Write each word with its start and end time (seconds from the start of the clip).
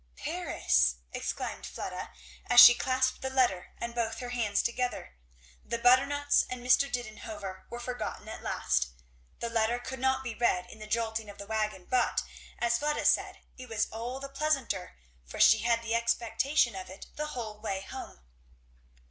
"Paris!" 0.17 0.95
exclaimed 1.13 1.63
Fleda, 1.63 2.09
as 2.47 2.59
she 2.59 2.73
clasped 2.73 3.21
the 3.21 3.29
letter 3.29 3.75
and 3.77 3.93
both 3.93 4.17
her 4.17 4.29
hands 4.29 4.63
together. 4.63 5.13
The 5.63 5.77
butternuts 5.77 6.43
and 6.49 6.65
Mr 6.65 6.91
Didenhover 6.91 7.65
were 7.69 7.79
forgotten 7.79 8.27
at 8.27 8.41
last. 8.41 8.87
The 9.41 9.49
letter 9.51 9.77
could 9.77 9.99
not 9.99 10.23
be 10.23 10.33
read 10.33 10.65
in 10.71 10.79
the 10.79 10.87
jolting 10.87 11.29
of 11.29 11.37
the 11.37 11.45
wagon, 11.45 11.85
but, 11.85 12.23
as 12.57 12.79
Fleda 12.79 13.05
said, 13.05 13.41
it 13.59 13.69
was 13.69 13.85
all 13.91 14.19
the 14.19 14.27
pleasanter, 14.27 14.95
for 15.23 15.39
she 15.39 15.59
had 15.59 15.83
the 15.83 15.93
expectation 15.93 16.75
of 16.75 16.89
it 16.89 17.05
the 17.15 17.27
whole 17.37 17.59
way 17.61 17.81
home. 17.81 18.21